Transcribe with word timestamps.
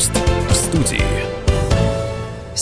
Гость 0.00 0.12
в 0.48 0.54
студии. 0.54 1.19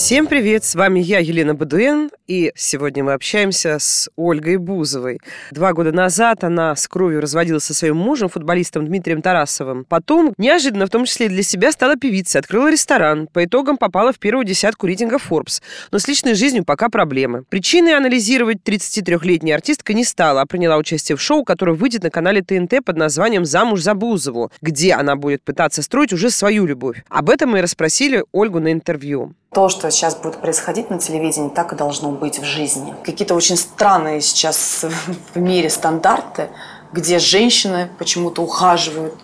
Всем 0.09 0.25
привет, 0.25 0.63
с 0.63 0.73
вами 0.73 0.99
я, 0.99 1.19
Елена 1.19 1.53
Бадуэн, 1.53 2.09
и 2.25 2.51
сегодня 2.55 3.03
мы 3.03 3.13
общаемся 3.13 3.77
с 3.79 4.09
Ольгой 4.15 4.57
Бузовой. 4.57 5.19
Два 5.51 5.71
года 5.73 5.91
назад 5.91 6.43
она 6.43 6.75
с 6.75 6.87
кровью 6.87 7.21
разводилась 7.21 7.65
со 7.65 7.75
своим 7.75 7.97
мужем, 7.97 8.27
футболистом 8.27 8.87
Дмитрием 8.87 9.21
Тарасовым. 9.21 9.85
Потом, 9.87 10.33
неожиданно, 10.39 10.87
в 10.87 10.89
том 10.89 11.05
числе 11.05 11.27
и 11.27 11.29
для 11.29 11.43
себя, 11.43 11.71
стала 11.71 11.95
певицей, 11.95 12.39
открыла 12.39 12.71
ресторан. 12.71 13.27
По 13.27 13.45
итогам 13.45 13.77
попала 13.77 14.11
в 14.11 14.17
первую 14.17 14.45
десятку 14.45 14.87
рейтинга 14.87 15.17
Forbes. 15.17 15.61
Но 15.91 15.99
с 15.99 16.07
личной 16.07 16.33
жизнью 16.33 16.65
пока 16.65 16.89
проблемы. 16.89 17.43
Причиной 17.47 17.95
анализировать 17.95 18.63
33-летняя 18.65 19.53
артистка 19.53 19.93
не 19.93 20.05
стала, 20.05 20.41
а 20.41 20.47
приняла 20.47 20.77
участие 20.77 21.17
в 21.17 21.21
шоу, 21.21 21.43
которое 21.43 21.73
выйдет 21.73 22.01
на 22.01 22.09
канале 22.09 22.41
ТНТ 22.41 22.83
под 22.83 22.97
названием 22.97 23.45
«Замуж 23.45 23.81
за 23.81 23.93
Бузову», 23.93 24.51
где 24.63 24.93
она 24.93 25.15
будет 25.15 25.43
пытаться 25.43 25.83
строить 25.83 26.13
уже 26.13 26.31
свою 26.31 26.65
любовь. 26.65 27.03
Об 27.09 27.29
этом 27.29 27.51
мы 27.51 27.59
и 27.59 27.61
расспросили 27.61 28.23
Ольгу 28.31 28.59
на 28.59 28.71
интервью. 28.71 29.35
То, 29.51 29.67
что 29.67 29.89
сейчас 29.89 30.15
будет 30.15 30.37
происходить 30.37 30.91
на 30.91 30.99
телевидении, 30.99 31.49
так 31.49 31.73
и 31.73 31.75
должно 31.75 32.11
быть 32.11 32.37
в 32.37 32.43
жизни. 32.43 32.93
Какие-то 33.03 33.33
очень 33.33 33.57
странные 33.57 34.21
сейчас 34.21 34.85
в 35.33 35.37
мире 35.39 35.71
стандарты, 35.71 36.49
где 36.93 37.17
женщины 37.17 37.89
почему-то 37.97 38.43
ухаживают 38.43 39.15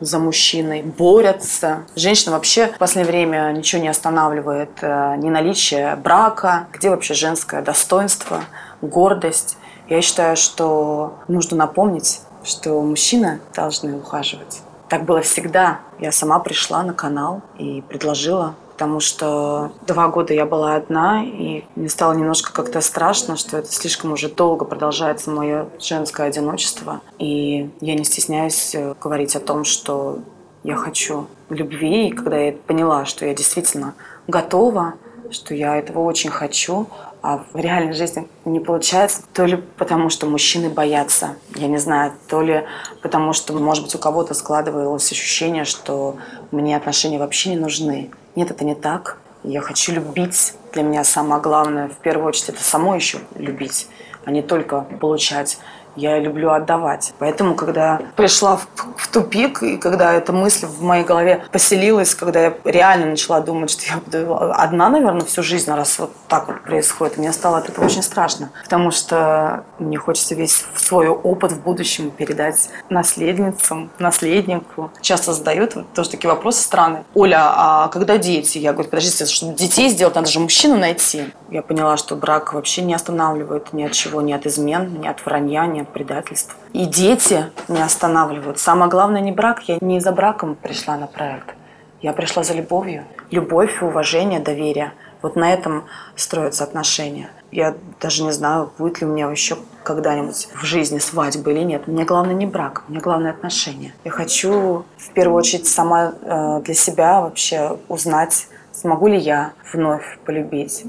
за 0.00 0.18
мужчиной, 0.18 0.82
борются. 0.82 1.86
Женщина 1.96 2.32
вообще 2.32 2.68
в 2.68 2.78
последнее 2.78 3.10
время 3.10 3.52
ничего 3.52 3.80
не 3.80 3.88
останавливает. 3.88 4.70
Э, 4.82 5.14
ни 5.16 5.30
наличие 5.30 5.96
брака, 5.96 6.68
где 6.74 6.90
вообще 6.90 7.14
женское 7.14 7.62
достоинство, 7.62 8.44
гордость. 8.82 9.56
Я 9.88 10.02
считаю, 10.02 10.36
что 10.36 11.14
нужно 11.26 11.56
напомнить, 11.56 12.20
что 12.44 12.80
мужчины 12.82 13.40
должны 13.54 13.96
ухаживать. 13.96 14.60
Так 14.90 15.04
было 15.04 15.22
всегда. 15.22 15.80
Я 15.98 16.12
сама 16.12 16.38
пришла 16.38 16.82
на 16.82 16.92
канал 16.92 17.40
и 17.58 17.82
предложила 17.82 18.56
потому 18.80 18.98
что 19.00 19.72
два 19.86 20.08
года 20.08 20.32
я 20.32 20.46
была 20.46 20.76
одна, 20.76 21.22
и 21.22 21.64
мне 21.76 21.90
стало 21.90 22.14
немножко 22.14 22.50
как-то 22.50 22.80
страшно, 22.80 23.36
что 23.36 23.58
это 23.58 23.70
слишком 23.70 24.12
уже 24.12 24.30
долго 24.30 24.64
продолжается 24.64 25.30
мое 25.30 25.68
женское 25.78 26.28
одиночество. 26.28 27.02
И 27.18 27.68
я 27.82 27.94
не 27.94 28.04
стесняюсь 28.04 28.74
э, 28.74 28.94
говорить 28.98 29.36
о 29.36 29.40
том, 29.40 29.64
что 29.64 30.20
я 30.62 30.76
хочу 30.76 31.26
любви, 31.50 32.08
и 32.08 32.10
когда 32.10 32.38
я 32.38 32.52
поняла, 32.52 33.04
что 33.04 33.26
я 33.26 33.34
действительно 33.34 33.92
готова, 34.26 34.94
что 35.30 35.54
я 35.54 35.76
этого 35.76 36.00
очень 36.00 36.30
хочу, 36.30 36.88
а 37.22 37.44
в 37.52 37.56
реальной 37.56 37.92
жизни 37.92 38.28
не 38.44 38.60
получается, 38.60 39.22
то 39.32 39.44
ли 39.44 39.56
потому, 39.56 40.10
что 40.10 40.26
мужчины 40.26 40.70
боятся, 40.70 41.36
я 41.54 41.68
не 41.68 41.78
знаю, 41.78 42.12
то 42.28 42.40
ли 42.40 42.64
потому, 43.02 43.32
что, 43.32 43.52
может 43.52 43.84
быть, 43.84 43.94
у 43.94 43.98
кого-то 43.98 44.34
складывалось 44.34 45.10
ощущение, 45.12 45.64
что 45.64 46.16
мне 46.50 46.76
отношения 46.76 47.18
вообще 47.18 47.50
не 47.50 47.56
нужны. 47.56 48.10
Нет, 48.36 48.50
это 48.50 48.64
не 48.64 48.74
так. 48.74 49.18
Я 49.42 49.60
хочу 49.60 49.92
любить. 49.92 50.54
Для 50.72 50.82
меня 50.82 51.04
самое 51.04 51.42
главное, 51.42 51.88
в 51.88 51.96
первую 51.96 52.28
очередь, 52.28 52.50
это 52.50 52.62
само 52.62 52.94
еще 52.94 53.18
любить, 53.34 53.88
а 54.24 54.30
не 54.30 54.42
только 54.42 54.82
получать 55.00 55.58
я 55.96 56.18
люблю 56.18 56.50
отдавать. 56.50 57.12
Поэтому, 57.18 57.54
когда 57.54 58.00
пришла 58.16 58.56
в, 58.56 58.66
в 58.96 59.08
тупик, 59.08 59.62
и 59.62 59.76
когда 59.76 60.12
эта 60.12 60.32
мысль 60.32 60.66
в 60.66 60.82
моей 60.82 61.04
голове 61.04 61.44
поселилась, 61.52 62.14
когда 62.14 62.40
я 62.40 62.54
реально 62.64 63.06
начала 63.06 63.40
думать, 63.40 63.70
что 63.70 63.84
я 63.86 63.98
буду 63.98 64.52
одна, 64.52 64.88
наверное, 64.88 65.24
всю 65.24 65.42
жизнь, 65.42 65.70
раз 65.70 65.98
вот 65.98 66.12
так 66.28 66.48
вот 66.48 66.62
происходит, 66.62 67.18
мне 67.18 67.32
стало 67.32 67.58
от 67.58 67.68
этого 67.68 67.84
очень 67.84 68.02
страшно. 68.02 68.50
Потому 68.62 68.90
что 68.90 69.64
мне 69.78 69.98
хочется 69.98 70.34
весь 70.34 70.64
свой 70.74 71.08
опыт 71.08 71.52
в 71.52 71.62
будущем 71.62 72.10
передать 72.10 72.68
наследницам, 72.88 73.90
наследнику. 73.98 74.90
Часто 75.00 75.32
задают 75.32 75.74
тоже 75.94 76.10
такие 76.10 76.30
вопросы 76.30 76.62
странные. 76.62 77.04
Оля, 77.14 77.52
а 77.54 77.88
когда 77.88 78.18
дети? 78.18 78.58
Я 78.58 78.72
говорю, 78.72 78.90
подождите, 78.90 79.26
чтобы 79.26 79.54
детей 79.54 79.88
сделать, 79.88 80.14
надо 80.14 80.28
же 80.28 80.40
мужчину 80.40 80.76
найти. 80.76 81.32
Я 81.50 81.62
поняла, 81.62 81.96
что 81.96 82.16
брак 82.16 82.52
вообще 82.52 82.82
не 82.82 82.94
останавливает 82.94 83.72
ни 83.72 83.82
от 83.82 83.92
чего, 83.92 84.20
ни 84.20 84.32
от 84.32 84.46
измен, 84.46 85.00
ни 85.00 85.08
от 85.08 85.24
вранья, 85.24 85.66
ни 85.66 85.79
от 85.82 85.92
предательств. 85.92 86.56
И 86.72 86.86
дети 86.86 87.46
не 87.68 87.82
останавливают. 87.82 88.58
Самое 88.58 88.90
главное 88.90 89.20
не 89.20 89.32
брак. 89.32 89.62
Я 89.68 89.78
не 89.80 90.00
за 90.00 90.12
браком 90.12 90.54
пришла 90.54 90.96
на 90.96 91.06
проект. 91.06 91.54
Я 92.02 92.12
пришла 92.12 92.42
за 92.42 92.54
любовью. 92.54 93.04
Любовь, 93.30 93.82
уважение, 93.82 94.40
доверие. 94.40 94.92
Вот 95.22 95.36
на 95.36 95.52
этом 95.52 95.84
строятся 96.16 96.64
отношения. 96.64 97.28
Я 97.52 97.76
даже 98.00 98.22
не 98.22 98.32
знаю, 98.32 98.72
будет 98.78 99.00
ли 99.00 99.06
у 99.06 99.10
меня 99.10 99.30
еще 99.30 99.58
когда-нибудь 99.82 100.48
в 100.54 100.64
жизни 100.64 100.98
свадьба 100.98 101.50
или 101.50 101.60
нет. 101.60 101.86
Мне 101.86 102.04
главное 102.04 102.34
не 102.34 102.46
брак, 102.46 102.84
мне 102.88 103.00
главное 103.00 103.32
отношения. 103.32 103.92
Я 104.04 104.10
хочу 104.10 104.84
в 104.96 105.10
первую 105.12 105.36
очередь 105.36 105.66
сама 105.66 106.12
э, 106.22 106.60
для 106.64 106.74
себя 106.74 107.20
вообще 107.20 107.76
узнать, 107.88 108.46
смогу 108.72 109.08
ли 109.08 109.18
я 109.18 109.52
вновь 109.72 110.18
полюбить 110.24 110.84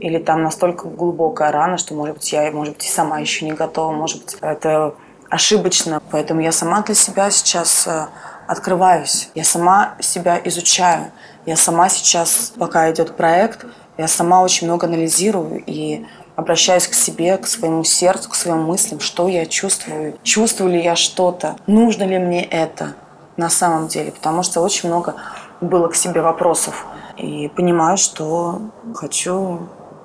или 0.00 0.18
там 0.18 0.42
настолько 0.42 0.88
глубокая 0.88 1.52
рана, 1.52 1.78
что, 1.78 1.94
может 1.94 2.16
быть, 2.16 2.32
я, 2.32 2.50
может 2.50 2.74
быть, 2.74 2.86
и 2.86 2.88
сама 2.88 3.18
еще 3.18 3.44
не 3.44 3.52
готова, 3.52 3.92
может 3.92 4.22
быть, 4.22 4.36
это 4.40 4.94
ошибочно. 5.28 6.02
Поэтому 6.10 6.40
я 6.40 6.52
сама 6.52 6.82
для 6.82 6.94
себя 6.94 7.30
сейчас 7.30 7.86
э, 7.86 8.06
открываюсь, 8.46 9.30
я 9.34 9.44
сама 9.44 9.94
себя 10.00 10.40
изучаю, 10.44 11.12
я 11.46 11.56
сама 11.56 11.88
сейчас, 11.88 12.52
пока 12.58 12.90
идет 12.90 13.16
проект, 13.16 13.64
я 13.98 14.08
сама 14.08 14.42
очень 14.42 14.66
много 14.66 14.86
анализирую 14.86 15.62
и 15.66 16.06
обращаюсь 16.36 16.88
к 16.88 16.94
себе, 16.94 17.36
к 17.36 17.46
своему 17.46 17.84
сердцу, 17.84 18.30
к 18.30 18.34
своим 18.34 18.62
мыслям, 18.62 19.00
что 19.00 19.28
я 19.28 19.46
чувствую, 19.46 20.14
чувствую 20.22 20.72
ли 20.72 20.82
я 20.82 20.96
что-то, 20.96 21.56
нужно 21.66 22.04
ли 22.04 22.18
мне 22.18 22.44
это 22.44 22.94
на 23.36 23.50
самом 23.50 23.88
деле, 23.88 24.12
потому 24.12 24.42
что 24.42 24.60
очень 24.60 24.88
много 24.88 25.14
было 25.60 25.88
к 25.88 25.94
себе 25.94 26.22
вопросов. 26.22 26.86
И 27.16 27.48
понимаю, 27.54 27.96
что 27.96 28.60
хочу 28.94 29.60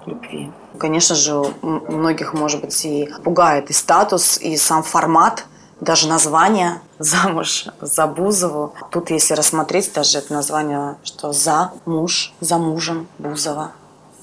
любви. 0.07 0.51
Конечно 0.79 1.15
же, 1.15 1.43
многих, 1.61 2.33
может 2.33 2.61
быть, 2.61 2.85
и 2.85 3.09
пугает 3.23 3.69
и 3.69 3.73
статус, 3.73 4.37
и 4.37 4.57
сам 4.57 4.83
формат, 4.83 5.45
даже 5.81 6.07
название 6.07 6.81
«Замуж 6.99 7.67
за 7.79 8.07
Бузову». 8.07 8.73
Тут, 8.89 9.11
если 9.11 9.35
рассмотреть 9.35 9.93
даже 9.93 10.17
это 10.17 10.33
название, 10.33 10.95
что 11.03 11.31
«За 11.31 11.71
муж, 11.85 12.33
за 12.39 12.57
мужем 12.57 13.07
Бузова». 13.19 13.71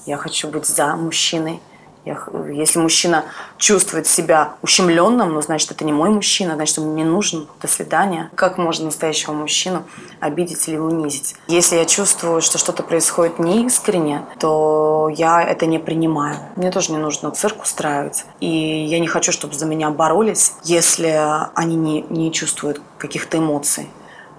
Я 0.05 0.17
хочу 0.17 0.49
быть 0.49 0.65
за 0.65 0.95
мужчиной– 0.95 1.61
если 2.05 2.79
мужчина 2.79 3.25
чувствует 3.57 4.07
себя 4.07 4.53
ущемленным, 4.61 5.33
ну, 5.33 5.41
значит, 5.41 5.71
это 5.71 5.83
не 5.83 5.91
мой 5.91 6.09
мужчина, 6.09 6.55
значит, 6.55 6.77
он 6.79 6.85
мне 6.85 7.03
не 7.03 7.09
нужен. 7.09 7.47
До 7.61 7.67
свидания. 7.67 8.29
Как 8.35 8.57
можно 8.57 8.85
настоящего 8.85 9.33
мужчину 9.33 9.83
обидеть 10.19 10.67
или 10.67 10.77
унизить? 10.77 11.35
Если 11.47 11.75
я 11.75 11.85
чувствую, 11.85 12.41
что 12.41 12.57
что-то 12.57 12.83
происходит 12.83 13.39
неискренне, 13.39 14.25
то 14.39 15.09
я 15.15 15.41
это 15.41 15.65
не 15.65 15.79
принимаю. 15.79 16.37
Мне 16.55 16.71
тоже 16.71 16.91
не 16.91 16.97
нужно 16.97 17.31
цирк 17.31 17.63
устраивать. 17.63 18.25
И 18.39 18.47
я 18.47 18.99
не 18.99 19.07
хочу, 19.07 19.31
чтобы 19.31 19.53
за 19.55 19.65
меня 19.65 19.89
боролись, 19.89 20.53
если 20.63 21.19
они 21.55 21.75
не, 21.75 22.01
не 22.09 22.31
чувствуют 22.31 22.81
каких-то 22.97 23.37
эмоций. 23.37 23.89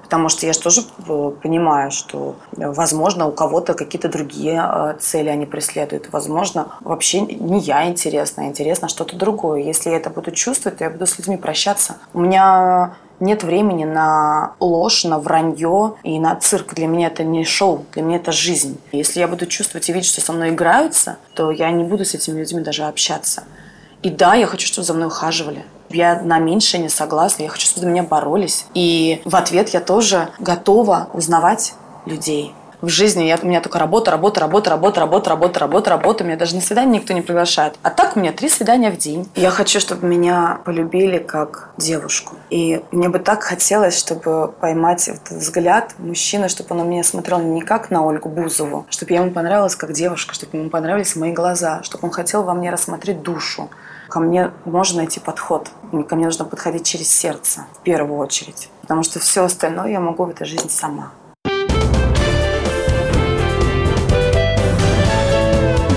Потому 0.07 0.29
что 0.29 0.47
я 0.47 0.53
же 0.53 0.61
тоже 0.61 0.83
э, 0.83 1.33
понимаю, 1.43 1.91
что, 1.91 2.37
э, 2.57 2.71
возможно, 2.71 3.27
у 3.27 3.33
кого-то 3.33 3.75
какие-то 3.75 4.09
другие 4.09 4.63
э, 4.65 4.95
цели 5.01 5.29
они 5.29 5.47
преследуют. 5.47 6.13
Возможно, 6.13 6.69
вообще 6.81 7.23
не 7.23 7.59
я 7.59 7.89
интересна, 7.89 8.45
а 8.45 8.47
интересно 8.47 8.89
что-то 8.89 9.17
другое. 9.17 9.63
Если 9.63 9.91
я 9.91 9.97
это 9.97 10.11
буду 10.11 10.31
чувствовать, 10.31 10.79
то 10.79 10.85
я 10.85 10.91
буду 10.91 11.07
с 11.07 11.19
людьми 11.19 11.37
прощаться. 11.37 11.97
У 12.15 12.21
меня 12.21 12.95
нет 13.19 13.43
времени 13.43 13.85
на 13.85 14.53
ложь, 14.61 15.03
на 15.03 15.19
вранье 15.19 15.95
и 16.05 16.21
на 16.21 16.37
цирк. 16.37 16.75
Для 16.75 16.87
меня 16.87 17.09
это 17.09 17.25
не 17.25 17.45
шоу, 17.45 17.85
для 17.93 18.03
меня 18.03 18.19
это 18.19 18.31
жизнь. 18.31 18.79
Если 18.93 19.19
я 19.19 19.27
буду 19.27 19.47
чувствовать 19.47 19.89
и 19.89 19.93
видеть, 19.93 20.09
что 20.09 20.21
со 20.21 20.33
мной 20.33 20.51
играются, 20.51 21.17
то 21.35 21.51
я 21.51 21.69
не 21.73 21.83
буду 21.83 22.05
с 22.05 22.15
этими 22.15 22.39
людьми 22.39 22.61
даже 22.61 22.85
общаться. 22.85 23.43
И 24.05 24.11
да, 24.11 24.37
я 24.37 24.47
хочу, 24.47 24.69
чтобы 24.69 24.87
за 24.87 24.95
мной 24.95 25.09
ухаживали. 25.09 25.65
Я 25.97 26.21
на 26.23 26.39
меньшее 26.39 26.83
не 26.83 26.91
согласна. 26.91 27.45
Я 27.45 27.49
хочу, 27.49 27.67
чтобы 27.67 27.81
за 27.81 27.87
меня 27.87 28.03
боролись. 28.03 28.67
И 28.75 29.23
в 29.25 29.35
ответ 29.35 29.71
я 29.71 29.81
тоже 29.81 30.29
готова 30.39 31.09
узнавать 31.15 31.73
людей. 32.05 32.55
В 32.81 32.89
жизни 32.89 33.25
я, 33.25 33.39
у 33.43 33.47
меня 33.47 33.61
только 33.61 33.79
работа, 33.79 34.11
работа, 34.11 34.41
работа, 34.41 34.71
работа, 34.71 35.01
работа, 35.01 35.31
работа, 35.31 35.61
работа, 35.61 35.91
работа. 35.91 36.25
Меня 36.25 36.37
даже 36.37 36.55
на 36.55 36.61
свидание 36.61 37.01
никто 37.01 37.15
не 37.15 37.23
приглашает. 37.23 37.75
А 37.83 37.91
так 37.91 38.17
у 38.17 38.21
меня 38.21 38.33
три 38.33 38.49
свидания 38.49 38.91
в 38.91 38.99
день. 38.99 39.29
Я 39.35 39.51
хочу, 39.51 39.81
чтобы 39.81 40.07
меня 40.07 40.61
полюбили 40.65 41.19
как 41.19 41.71
девушку. 41.79 42.37
И 42.51 42.83
мне 42.93 43.09
бы 43.09 43.19
так 43.19 43.43
хотелось, 43.43 43.99
чтобы 43.99 44.53
поймать 44.61 45.09
этот 45.09 45.31
взгляд 45.31 45.95
мужчины, 45.99 46.49
чтобы 46.49 46.69
он 46.71 46.79
на 46.79 46.89
меня 46.89 47.03
смотрел 47.03 47.39
не 47.41 47.63
как 47.63 47.91
на 47.91 48.05
Ольгу 48.05 48.29
Бузову, 48.29 48.87
чтобы 48.91 49.15
ему 49.15 49.31
понравилась 49.31 49.75
как 49.75 49.93
девушка, 49.93 50.35
чтобы 50.35 50.59
ему 50.59 50.69
понравились 50.71 51.17
мои 51.17 51.33
глаза, 51.33 51.83
чтобы 51.83 52.07
он 52.07 52.11
хотел 52.11 52.43
во 52.43 52.55
мне 52.55 52.71
рассмотреть 52.71 53.23
душу. 53.23 53.71
Ко 54.09 54.21
мне 54.21 54.51
можно 54.65 54.99
найти 54.99 55.19
подход. 55.19 55.71
Ко 56.09 56.15
мне 56.15 56.27
нужно 56.27 56.45
подходить 56.45 56.87
через 56.87 57.09
сердце 57.09 57.67
в 57.81 57.83
первую 57.83 58.19
очередь. 58.19 58.69
Потому 58.83 59.03
что 59.03 59.19
все 59.19 59.45
остальное 59.45 59.91
я 59.91 60.01
могу 60.01 60.25
в 60.25 60.31
этой 60.31 60.47
жизни 60.47 60.69
сама. 60.69 61.11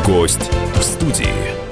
Гость 0.09 0.49
в 0.73 0.81
студии. 0.81 1.68